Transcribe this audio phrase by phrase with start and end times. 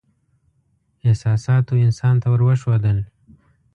[1.07, 2.97] احساساتو انسان ته ور وښودل.